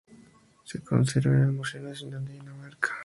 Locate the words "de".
2.25-2.33